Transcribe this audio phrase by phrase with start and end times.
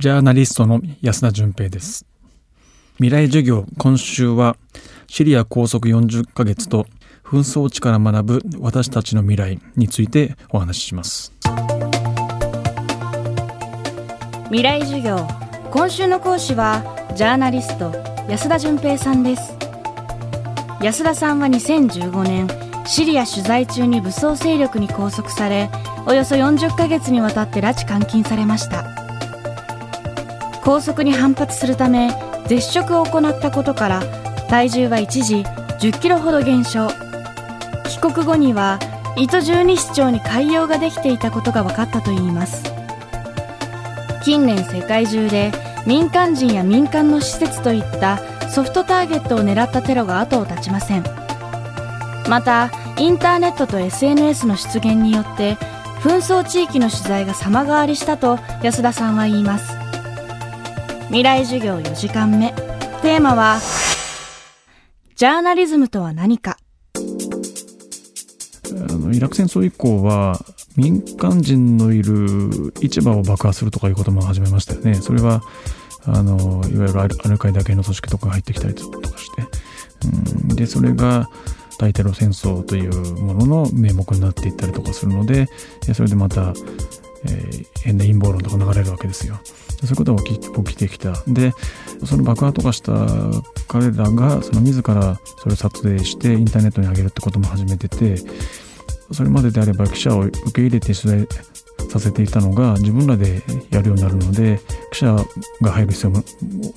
[0.00, 2.06] ジャーナリストの安田純平です。
[2.96, 4.56] 未来授業今週は
[5.08, 6.86] シリア拘束40ヶ月と
[7.22, 11.34] 紛争地から学ぶ私たちの未来についてお話しします。
[14.44, 15.28] 未来授業
[15.70, 16.82] 今週の講師は
[17.14, 17.92] ジャーナリスト
[18.26, 19.54] 安田純平さんです。
[20.80, 22.48] 安田さんは2015年
[22.86, 25.68] シリア取材中に武装勢力に拘束され
[26.06, 28.99] およそ40ヶ月にわたって拉致監禁されました
[30.70, 32.12] 拘束に反発するため
[32.46, 34.02] 絶食を行ったことから
[34.48, 35.38] 体重は一時
[35.80, 36.86] 10キロほど減少。
[37.88, 38.78] 帰国後には
[39.16, 42.62] 糸十二指腸に潰瘍ができていたことが分かったといいます。
[44.24, 45.50] 近年世界中で
[45.86, 51.04] 民間人や民間の施設といったソフトターゲットを狙ったテロが後を絶ちません。
[52.28, 55.56] またインターネットと SNS の出現によって
[56.02, 59.79] 紛争地域の取材が様変わりしたと安田さんは言います。
[61.10, 62.52] 未来授業4時間目。
[63.02, 63.58] テーマは
[65.16, 66.56] ジャーナリズムとは何か。
[68.88, 70.38] あのイラク戦争以降は
[70.76, 74.94] 民間人のいる市場を爆破するとかいうことも始めましたよね。
[74.94, 75.42] それは
[76.06, 79.42] あのいわゆるアルカイダ系の組織とか入ってきたりとかして、
[80.46, 81.28] うん、でそれが
[81.80, 85.48] 大テロ戦争というものの名目になっていったりとかするので
[85.92, 86.54] それでまた、
[87.24, 89.38] えー、変な陰謀論とか流れるわけですよ。
[89.80, 91.12] そういうことが起きてきた。
[91.26, 91.52] で、
[92.04, 92.92] その爆破とかした
[93.68, 98.16] 彼らが、その自らそれを撮影してインターネットに上げるってことも始めてて、
[99.12, 101.26] それまでであれば記者を受け入れて取材
[101.90, 104.60] させていたのが自分らでやるようになるので、
[104.92, 105.16] 記者
[105.62, 106.12] が入る必要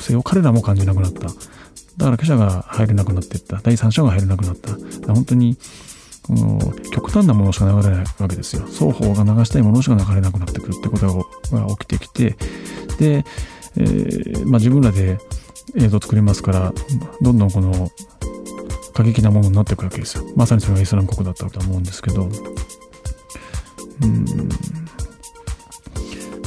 [0.00, 1.20] 性を彼らも感じなくなった。
[1.20, 3.60] だから記者が入れなくなっていった。
[3.62, 4.74] 第三者が入れなくなった。
[5.12, 5.56] 本当に
[6.22, 6.58] この
[6.92, 8.62] 極端なものしか流れないわけですよ。
[8.66, 12.36] 双方が流したいものしか流れなくなってくるってことが起きてきて、
[12.98, 13.24] で、
[13.76, 15.18] えー、まあ、自分らで
[15.76, 16.72] 映像作りますから、
[17.20, 17.90] どんどんこの
[18.92, 20.24] 過激なものになっていくわけですよ。
[20.36, 22.28] まさにそれがイスラム国だったと思うんですけど、
[24.02, 24.24] うん、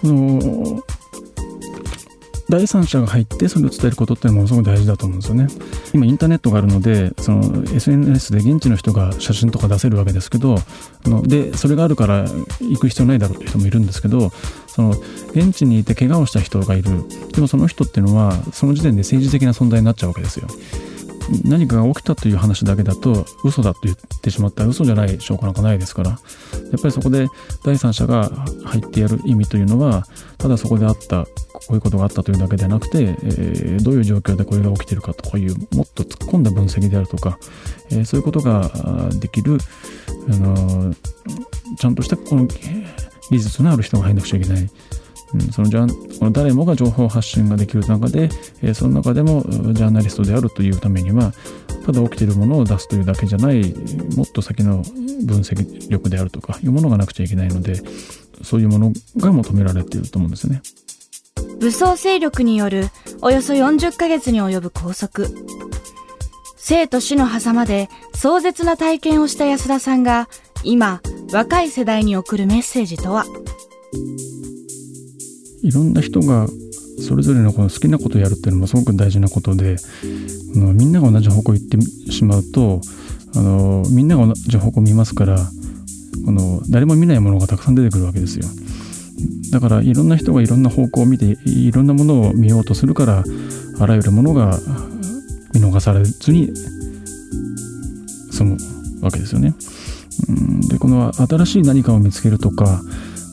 [0.00, 0.82] この
[2.48, 5.46] 第三者が入ってそれを伝えることってものすごく大事だと思うんですよね。
[5.92, 10.58] 今インターネットがあるのでその SNS で現地の人が写真とか出せるわけですけど
[11.24, 12.24] でそれがあるから
[12.60, 14.30] 行く必要ないだろうという人もいるんですけど
[14.66, 14.90] その
[15.32, 16.90] 現地にいて怪我をした人がいる
[17.32, 20.48] でもその人っていうのはその時点で政治的な存在になっちゃうわけですよ。
[21.44, 26.18] 何かが起きたという話だけだと嘘だと言ってしまったら嘘じゃない証拠なんかないですからやっ
[26.80, 27.28] ぱりそこで
[27.64, 28.30] 第三者が
[28.64, 30.06] 入ってやる意味というのは
[30.38, 31.26] ただそこであった
[31.68, 37.38] こういうことがあったというだけでなくて、えー、どういう状況でこれが起きてるかとかいうもっと突っ込んだ分析であるとか、
[37.90, 38.70] えー、そういうことが
[39.20, 39.58] できる、
[40.30, 40.94] あの
[41.78, 42.46] ちゃんとしたこの
[43.30, 44.70] 技術のある人が入んなくちゃいけない。
[45.34, 48.30] うん、そのじゃこの誰もが情報発信ができる中で、
[48.62, 51.34] え、その中でもジャーナリストであるというためには
[51.84, 53.74] ただ起きているものを出すというだけじゃない
[54.16, 54.82] もっと先の
[55.26, 57.74] 分析力であるとかいうものがなくちゃいけないので
[58.42, 60.62] そういうものが求められていると思うんですね。
[61.60, 62.88] 武装勢力による
[63.20, 65.26] およそ40ヶ月に及ぶ拘束。
[66.56, 70.28] 生と死の狭間で壮絶な体験をした安田さんが
[70.64, 71.00] 今
[71.32, 73.24] 若い世代に送るメッセージとは？
[75.62, 76.46] いろんな人が
[77.06, 79.76] それぞれのこの好きなことをやるっていうのもすごく大事なことで
[80.54, 81.80] あのみんなが同じ方向行って
[82.12, 82.80] しまうと
[83.34, 85.38] あのみんなが同じ方向見ますから
[86.24, 88.46] この誰も見ないものがたくさん出てくるわけですよ。
[89.50, 93.24] だからいろんな人がいろんな方向を見ていろんなものを見ようとするから
[93.80, 94.58] あらゆるものが
[95.54, 96.52] 見逃されずに
[98.30, 98.56] 済む
[99.00, 99.54] わけですよね。
[100.68, 102.82] でこの新しい何かを見つけるとか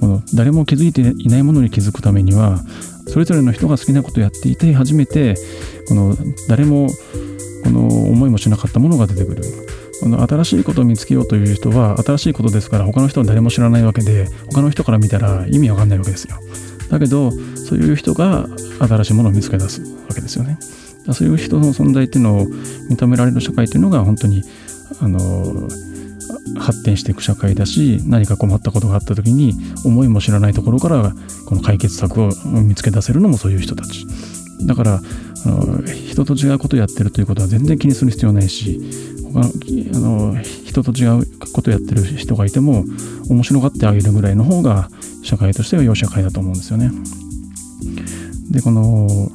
[0.00, 2.62] この誰も気づいていないものに気づくためには
[3.08, 5.34] それぞれの人が好きなことをやっていて初めて
[5.88, 6.16] この
[6.48, 6.88] 誰も
[7.64, 9.42] この思いもしなかったものが出てくる
[10.00, 16.36] この新しいことを見つけようという人は新しいことですから他の人は誰も知らないわけで他の人から見たら意味わかんないわけですよ。
[16.90, 18.46] だけどそういう人が
[18.80, 20.58] 新しいものを見つけ出すわけですよね。
[21.12, 22.46] そういう人の存在っていうのを
[22.90, 24.42] 認められる社会っていうのが本当に
[25.00, 25.68] あの
[26.58, 31.14] 発展していく社会だし何か困ったことがあった時に思いも知らないところから
[31.46, 34.06] この解決策を見つけ出せるのもそういう人たち。
[34.66, 35.00] だから
[35.46, 38.80] あの人と違うことをやってるということは全然気にする必要ないし
[39.34, 42.84] あの人と違うことをやってる人がいても
[43.28, 44.88] 面白がってあげるぐらいの方が
[45.22, 46.90] 社会としては良い社会だと思うんですよね。
[48.50, 49.30] でこの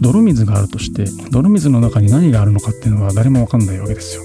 [0.00, 4.22] 泥水があるとして泥水の中に何があるのかっていうのは誰も分かんないわけですよ。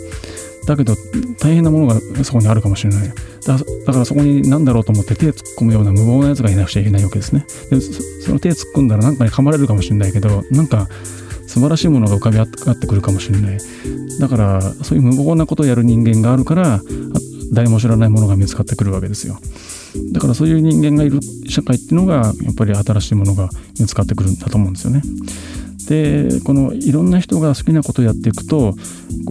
[0.68, 0.96] だけど
[1.40, 1.96] 大変なものが
[2.26, 3.58] そこにあるかもしれないだ
[3.94, 10.90] からそこに何だろうと思って手を突っ込むような無謀なやつがいなくちゃいけないわけですねでその手を突っ込んだら何かに噛まれるかもしれないけどなんか
[11.58, 13.58] 素晴らしいものが浮かび上がってくるかもしれない。
[14.20, 16.82] だからそういう無謀なことをやる人間があるから
[17.52, 19.40] 誰も知らないものが見つかってくるわけですよ。
[20.14, 21.20] だからそういう人間がいる
[21.50, 23.50] 社会っていうのがやっぱり新しいものが
[23.80, 25.02] 見つかってくるんだと思うんですよね。
[25.88, 28.76] でこのいろんな人が好きなことをやっていくと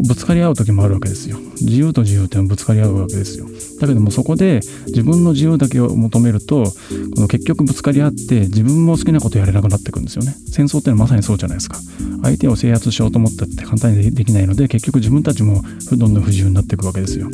[0.08, 1.38] ぶつかり合う時もあるわけですよ。
[1.61, 3.47] 自由と自由っていうのはぶつかり合うわけですよ。
[3.81, 10.35] だけどもそこで自分の自由だけを求めるとこの結局ぶつかり合って自分も好きなことをやれなくなっていくんですよね。
[10.49, 11.79] 戦争っていうのはまさにそうじゃないですか。
[12.23, 15.62] 相手を制圧しようと思ったって簡単にできないので結局自分たちも
[15.93, 17.29] どんどん不自由になっていくわけですよ。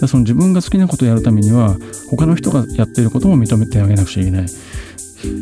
[0.00, 1.76] でその自分が好きなことをやるためには
[2.10, 4.46] 他の人がやっていることも認めてあげなくちゃいけない。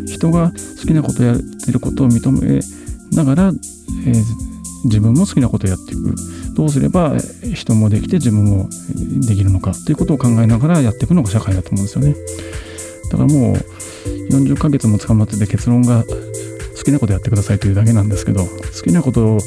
[0.07, 2.61] 人が好きなことをやっていることを認め
[3.12, 4.25] ながら、えー、
[4.85, 6.15] 自分も好きなことをやっていく。
[6.55, 7.17] どうすれば
[7.55, 8.69] 人もできて自分も
[9.27, 12.15] できるのかということを考えながらやっていくのが社会だと思うんですよね。
[13.11, 13.57] だからもう
[14.31, 16.05] 40ヶ月も捕まってて結論が
[16.77, 18.49] 好きなことやってくださいというだけなんですけど好
[18.85, 19.39] きなことを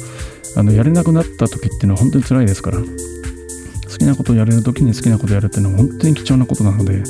[0.56, 2.78] あのやれなくなった時っていうのは本当に辛いですから。
[2.78, 7.04] 好きなことをやれる時に好きなことをやるっていうのは本当に貴重なことなので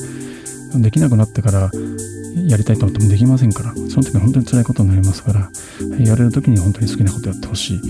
[0.74, 1.70] できなくなってから
[2.48, 5.50] やりたいと思ってもできませんからその時は本当に辛いことになりますから
[6.04, 7.80] やれる時に本当に好きなことやってほしい、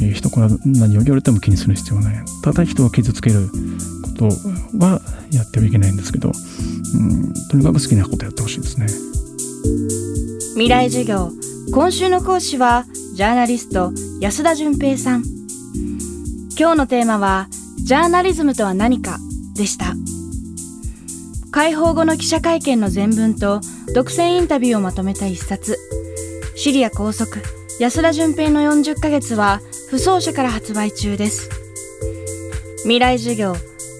[0.00, 2.24] えー、人から何を言われても気にする必要はない。
[2.42, 3.48] ただ人を傷つける
[4.02, 4.24] こと
[4.78, 5.00] は
[5.32, 8.86] やってはいけないんですけど、うん、とにかく好きなことやってほしいですね。
[10.54, 11.30] 未来授業。
[11.72, 15.24] 今週の講師はジャーナリスト安田純平さん。
[16.58, 19.18] 今日のテーマはジャーナリズムとは何か
[19.54, 19.94] でした。
[21.50, 23.60] 解放後の記者会見の全文と
[23.98, 25.76] 独占インタビューをまとめた一冊。
[26.54, 27.42] シリア拘束。
[27.80, 29.60] 安田純平の40ヶ月は
[29.90, 31.50] 不走者から発売中です。
[32.82, 33.56] 未来授業。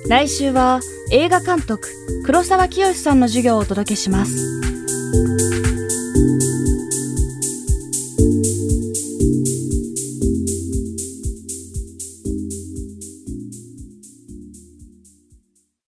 [0.09, 0.79] 来週は
[1.11, 1.89] 映画監督
[2.25, 4.68] 黒沢清さんの授業をお届けします。